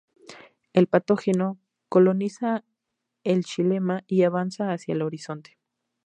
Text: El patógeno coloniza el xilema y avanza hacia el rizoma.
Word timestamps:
El 0.73 0.87
patógeno 0.87 1.59
coloniza 1.87 2.63
el 3.23 3.45
xilema 3.45 4.03
y 4.07 4.23
avanza 4.23 4.71
hacia 4.73 4.93
el 4.95 5.07
rizoma. 5.07 5.43